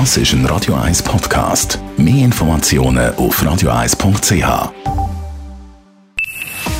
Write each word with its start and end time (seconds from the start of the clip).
Das 0.00 0.16
ist 0.16 0.32
ein 0.32 0.44
Radio 0.46 0.74
1 0.74 1.04
Podcast. 1.04 1.78
Mehr 1.96 2.24
Informationen 2.24 3.14
auf 3.14 3.40
radio1.ch. 3.40 4.72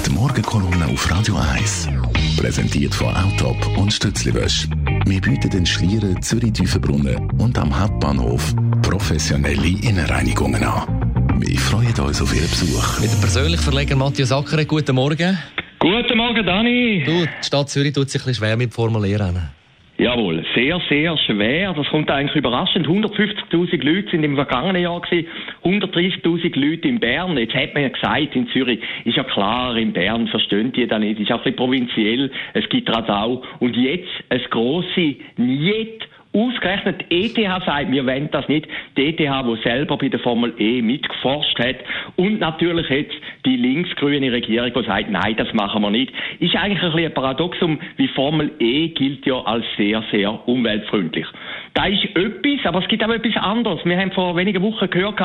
Die 0.04 0.10
Morgenkolumne 0.10 0.86
auf 0.92 1.08
Radio 1.12 1.36
1 1.36 1.90
präsentiert 2.36 2.92
von 2.92 3.14
Autop 3.14 3.78
und 3.78 3.92
Stützliwösch. 3.92 4.66
Wir 5.06 5.20
bieten 5.20 5.48
den 5.48 5.64
Schlieren, 5.64 6.20
Zürich-Tüfenbrunnen 6.20 7.30
und 7.38 7.56
am 7.56 7.78
Hauptbahnhof 7.78 8.52
professionelle 8.82 9.68
Innenreinigungen 9.68 10.64
an. 10.64 11.38
Wir 11.38 11.56
freuen 11.60 11.94
uns 12.00 12.20
auf 12.20 12.34
Ihren 12.34 12.50
Besuch. 12.50 12.98
Mit 12.98 13.12
dem 13.12 13.20
persönlichen 13.20 13.62
Verleger 13.62 13.94
Matthias 13.94 14.32
Ackeret, 14.32 14.66
guten 14.66 14.96
Morgen. 14.96 15.38
Guten 15.78 16.18
Morgen, 16.18 16.44
Dani. 16.44 17.04
Du, 17.06 17.26
die 17.26 17.46
Stadt 17.46 17.70
Zürich 17.70 17.92
tut 17.92 18.10
sich 18.10 18.22
ein 18.22 18.26
bisschen 18.26 18.44
schwer 18.44 18.56
mit 18.56 18.74
Formulieren. 18.74 19.50
Jawohl, 19.96 20.44
sehr, 20.56 20.80
sehr 20.88 21.16
schwer. 21.18 21.72
Das 21.72 21.86
kommt 21.86 22.10
eigentlich 22.10 22.34
überraschend. 22.34 22.88
150.000 22.88 23.84
Leute 23.84 24.10
sind 24.10 24.24
im 24.24 24.34
vergangenen 24.34 24.82
Jahr 24.82 25.00
gewesen, 25.00 25.28
130.000 25.62 26.58
Leute 26.58 26.88
in 26.88 26.98
Bern. 26.98 27.38
Jetzt 27.38 27.54
hat 27.54 27.74
man 27.74 27.84
ja 27.84 27.90
gesagt, 27.90 28.34
in 28.34 28.48
Zürich 28.48 28.80
ist 29.04 29.16
ja 29.16 29.22
klar, 29.22 29.76
in 29.76 29.92
Bern 29.92 30.26
verstehen 30.26 30.72
die 30.72 30.88
da 30.88 30.98
nicht. 30.98 31.20
Ist 31.20 31.30
auch 31.30 31.36
ein 31.36 31.44
bisschen 31.44 31.56
provinziell. 31.56 32.32
Es 32.54 32.68
gibt 32.70 32.90
Radau. 32.90 33.44
Und 33.60 33.76
jetzt 33.76 34.10
ein 34.30 34.42
grosse 34.50 35.14
Niet 35.36 36.03
Ausgerechnet 36.34 37.04
die 37.10 37.26
ETH 37.26 37.64
sagt, 37.64 37.92
wir 37.92 38.04
wollen 38.06 38.28
das 38.32 38.48
nicht. 38.48 38.66
Die 38.96 39.06
ETH, 39.06 39.18
die 39.18 39.62
selber 39.62 39.96
bei 39.96 40.08
der 40.08 40.18
Formel 40.18 40.52
E 40.58 40.82
mitgeforscht 40.82 41.58
hat. 41.60 41.76
Und 42.16 42.40
natürlich 42.40 42.88
jetzt 42.88 43.14
die 43.46 43.56
linksgrüne 43.56 44.32
Regierung, 44.32 44.72
die 44.74 44.84
sagt, 44.84 45.10
nein, 45.10 45.36
das 45.36 45.54
machen 45.54 45.82
wir 45.82 45.90
nicht. 45.90 46.12
Ist 46.40 46.56
eigentlich 46.56 46.82
ein 46.82 46.90
bisschen 46.90 47.06
ein 47.06 47.14
Paradoxum, 47.14 47.78
wie 47.96 48.08
Formel 48.08 48.50
E 48.58 48.88
gilt 48.88 49.24
ja 49.26 49.40
als 49.42 49.64
sehr, 49.76 50.02
sehr 50.10 50.48
umweltfreundlich. 50.48 51.26
Da 51.74 51.86
ist 51.86 52.04
etwas, 52.04 52.64
aber 52.66 52.78
es 52.82 52.88
gibt 52.88 53.04
auch 53.04 53.10
etwas 53.10 53.36
anderes. 53.36 53.84
Wir 53.84 53.98
haben 53.98 54.12
vor 54.12 54.36
wenigen 54.36 54.62
Wochen 54.62 54.88
gehört, 54.88 55.20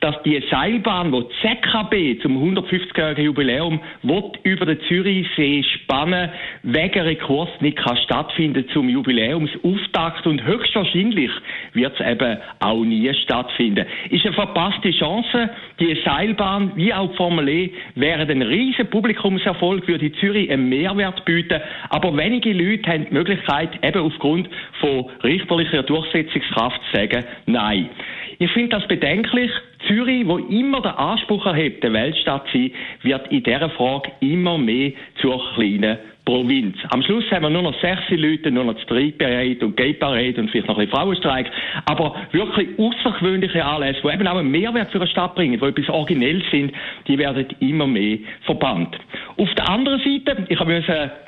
dass 0.00 0.22
die 0.22 0.42
Seilbahn, 0.50 1.12
die 1.12 1.26
ZKB 1.42 2.22
zum 2.22 2.38
150-jährigen 2.38 3.26
Jubiläum 3.26 3.80
will 4.02 4.32
über 4.42 4.64
den 4.64 4.80
Zürichsee 4.88 5.62
spannen, 5.62 6.30
wegen 6.62 7.02
Rekurs 7.02 7.50
nicht 7.60 7.76
kann 7.76 7.98
stattfinden 7.98 8.66
zum 8.72 8.88
Jubiläumsauftakt 8.88 10.26
und 10.26 10.42
höchstwahrscheinlich 10.42 11.30
wird 11.74 12.00
es 12.00 12.06
eben 12.06 12.38
auch 12.60 12.82
nie 12.82 13.12
stattfinden. 13.22 13.84
Ist 14.08 14.24
eine 14.24 14.34
verpasste 14.34 14.92
Chance. 14.92 15.50
Die 15.80 16.00
Seilbahn 16.02 16.72
wie 16.76 16.94
auch 16.94 17.10
die 17.10 17.16
Formel 17.16 17.46
E 17.46 17.70
wären 17.94 18.30
ein 18.30 18.42
riesen 18.42 18.88
Publikumserfolg, 18.88 19.86
würde 19.86 20.10
Zürich 20.12 20.50
einen 20.50 20.70
Mehrwert 20.70 21.26
bieten, 21.26 21.60
aber 21.90 22.16
wenige 22.16 22.54
Leute 22.54 22.90
haben 22.90 23.06
die 23.06 23.12
Möglichkeit, 23.12 23.84
eben 23.84 24.00
aufgrund 24.00 24.48
von 24.80 25.10
richterlicher 25.22 25.89
Durchsetzungskraft 25.90 26.80
zu 26.90 26.96
sagen, 26.96 27.24
nein. 27.46 27.90
Ich 28.38 28.50
finde 28.52 28.70
das 28.70 28.86
bedenklich. 28.86 29.50
Zürich, 29.86 30.26
wo 30.26 30.38
immer 30.38 30.80
der 30.82 30.98
Anspruch 30.98 31.46
erhebt, 31.46 31.82
der 31.82 31.92
Weltstadt 31.92 32.46
zu 32.52 32.58
sein, 32.58 32.72
wird 33.02 33.32
in 33.32 33.42
dieser 33.42 33.70
Frage 33.70 34.12
immer 34.20 34.56
mehr 34.56 34.92
zur 35.20 35.42
kleinen 35.54 35.98
Provinz. 36.30 36.76
Am 36.90 37.02
Schluss 37.02 37.24
haben 37.32 37.42
wir 37.42 37.50
nur 37.50 37.62
noch 37.62 37.80
sechs 37.80 38.08
Leute, 38.10 38.52
nur 38.52 38.62
noch 38.62 38.78
Street 38.82 39.18
Parade 39.18 39.66
und 39.66 39.76
Gay 39.76 39.94
Parade 39.94 40.40
und 40.40 40.48
vielleicht 40.48 40.68
noch 40.68 40.78
ein 40.78 40.86
bisschen 40.86 40.96
Frauenstreik. 40.96 41.50
Aber 41.86 42.14
wirklich 42.30 42.68
außergewöhnliche 42.78 43.64
Anlässe, 43.64 44.00
die 44.04 44.08
eben 44.14 44.28
auch 44.28 44.36
einen 44.36 44.48
Mehrwert 44.48 44.92
für 44.92 44.98
eine 44.98 45.08
Stadt 45.08 45.34
bringen, 45.34 45.58
die 45.58 45.66
etwas 45.66 45.88
originell 45.88 46.40
sind, 46.52 46.72
die 47.08 47.18
werden 47.18 47.46
immer 47.58 47.88
mehr 47.88 48.18
verbannt. 48.42 48.96
Auf 49.38 49.52
der 49.56 49.68
anderen 49.68 49.98
Seite, 49.98 50.44
ich 50.48 50.60
habe 50.60 50.72
ein 50.72 50.82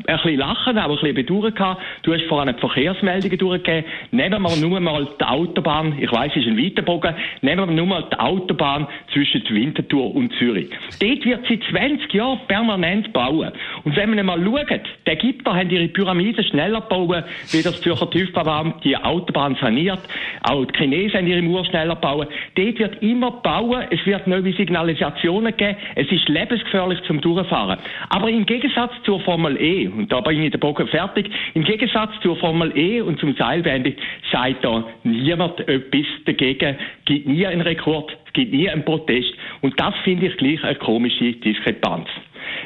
bisschen 0.06 0.36
lachen, 0.36 0.78
aber 0.78 0.94
ein 0.94 1.00
bisschen 1.00 1.14
bedauern 1.16 1.52
gehabt. 1.52 1.82
Du 2.02 2.12
hast 2.12 2.22
vorhin 2.26 2.54
Verkehrsmeldungen 2.58 3.38
durchgegeben. 3.38 3.90
Nehmen 4.12 4.40
wir 4.40 4.56
nur 4.56 4.78
mal 4.78 5.08
die 5.18 5.24
Autobahn, 5.24 5.96
ich 5.98 6.12
weiss, 6.12 6.30
es 6.36 6.42
ist 6.42 6.46
ein 6.46 6.58
Weiterbogen, 6.58 7.16
nehmen 7.40 7.68
wir 7.68 7.74
nur 7.74 7.86
mal 7.86 8.04
die 8.08 8.18
Autobahn 8.20 8.86
zwischen 9.12 9.42
Winterthur 9.48 10.14
und 10.14 10.32
Zürich. 10.38 10.70
Dort 11.00 11.24
wird 11.24 11.40
seit 11.48 11.60
20 11.70 12.12
Jahren 12.12 12.38
permanent 12.46 13.12
bauen. 13.12 13.50
Und 13.82 13.96
wenn 13.96 14.14
wir 14.14 14.22
mal 14.22 14.40
schauen, 14.44 14.80
die 15.06 15.10
Ägypter 15.10 15.54
haben 15.54 15.70
ihre 15.70 15.88
Pyramiden 15.88 16.44
schneller 16.44 16.80
gebaut, 16.80 17.24
wie 17.50 17.62
das 17.62 17.80
Zürcher 17.80 18.10
Tiefbauamt 18.10 18.84
die 18.84 18.96
Autobahn 18.96 19.56
saniert. 19.60 20.00
Auch 20.42 20.64
die 20.64 20.78
Chinesen 20.78 21.18
haben 21.18 21.26
ihre 21.26 21.42
Mauer 21.42 21.64
schneller 21.64 21.94
gebaut. 21.94 22.28
Dort 22.54 22.78
wird 22.78 23.02
immer 23.02 23.30
bauen, 23.30 23.84
es 23.90 24.04
wird 24.06 24.26
neue 24.26 24.52
Signalisationen 24.52 25.56
geben, 25.56 25.76
es 25.96 26.10
ist 26.10 26.28
lebensgefährlich 26.28 27.00
zum 27.06 27.20
Durchfahren. 27.20 27.78
Aber 28.08 28.28
im 28.30 28.46
Gegensatz 28.46 28.92
zur 29.04 29.20
Formel 29.20 29.60
E, 29.60 29.88
und 29.88 30.10
da 30.12 30.20
bin 30.20 30.42
ich 30.42 30.50
den 30.50 30.60
Bogen 30.60 30.86
fertig, 30.88 31.30
im 31.54 31.64
Gegensatz 31.64 32.10
zur 32.22 32.36
Formel 32.36 32.76
E 32.76 33.00
und 33.00 33.18
zum 33.20 33.34
Seilbandit 33.34 33.98
sagt 34.30 34.64
da 34.64 34.84
niemand 35.04 35.60
etwas 35.68 36.06
dagegen, 36.26 36.76
gibt 37.04 37.26
nie 37.26 37.46
einen 37.46 37.60
Rekord, 37.60 38.16
gibt 38.32 38.52
nie 38.52 38.68
einen 38.68 38.84
Protest. 38.84 39.32
Und 39.60 39.78
das 39.80 39.94
finde 40.04 40.26
ich 40.26 40.36
gleich 40.36 40.62
eine 40.64 40.76
komische 40.76 41.32
Diskrepanz. 41.32 42.08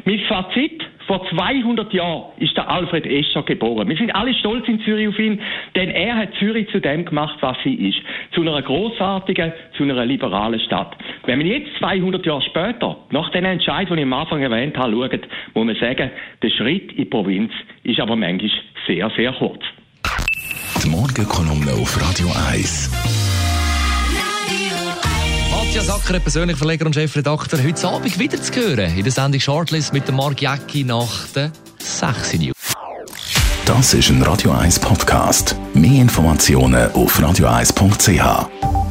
Mein 0.05 0.21
Fazit, 0.21 0.83
vor 1.07 1.27
200 1.29 1.93
Jahren 1.93 2.25
ist 2.39 2.57
der 2.57 2.69
Alfred 2.69 3.07
Escher 3.07 3.43
geboren. 3.43 3.89
Wir 3.89 3.97
sind 3.97 4.15
alle 4.15 4.35
stolz 4.35 4.67
in 4.69 4.81
Zürich 4.81 5.09
auf 5.09 5.19
ihn, 5.19 5.41
denn 5.75 5.91
er 5.91 6.17
hat 6.17 6.35
Zürich 6.39 6.69
zu 6.71 6.81
dem 6.81 7.05
gemacht, 7.05 7.39
was 7.41 7.57
sie 7.65 7.75
ist. 7.75 7.99
Zu 8.33 8.43
einer 8.43 8.61
großartigen, 8.61 9.53
zu 9.77 9.85
einer 9.85 10.05
liberalen 10.05 10.61
Stadt. 10.61 10.97
Wenn 11.25 11.39
man 11.39 11.47
jetzt 11.47 11.71
200 11.79 12.25
Jahre 12.27 12.43
später, 12.43 12.97
nach 13.11 13.31
den 13.31 13.45
Entscheid, 13.45 13.89
die 13.89 13.95
ich 13.95 14.03
am 14.03 14.13
Anfang 14.13 14.43
erwähnt 14.43 14.77
habe, 14.77 14.93
schaut, 14.93 15.29
muss 15.55 15.67
man 15.67 15.77
sagen, 15.77 16.11
der 16.43 16.51
Schritt 16.51 16.91
in 16.93 16.97
die 16.97 17.05
Provinz 17.05 17.53
ist 17.85 18.01
aber 18.01 18.17
manchmal 18.17 18.51
sehr, 18.87 19.11
sehr 19.17 19.33
kurz. 19.33 19.63
Die 20.83 20.89
Morgenkolumne 20.89 21.73
auf 21.73 21.97
Radio 22.01 22.29
1. 22.51 23.16
Matthias 25.77 25.95
Acker, 25.95 26.21
persönlicher 26.21 26.57
Verleger 26.57 26.87
und 26.87 26.95
Chefredakteur, 26.95 27.63
heute 27.63 27.87
Abend 27.87 28.19
wieder 28.19 28.41
zu 28.41 28.51
hören 28.55 28.97
in 28.97 29.05
der 29.05 29.13
Sendung 29.13 29.39
Shortlist 29.39 29.93
mit 29.93 30.11
Mark 30.11 30.41
Jäcki 30.41 30.85
nach 30.85 31.27
der 31.35 31.51
6 31.79 32.33
News. 32.39 32.55
Das 33.67 33.93
ist 33.93 34.09
ein 34.09 34.23
Radio 34.23 34.53
1 34.53 34.79
Podcast. 34.79 35.55
Mehr 35.75 36.01
Informationen 36.01 36.91
auf 36.93 37.21
radio1.ch. 37.21 38.86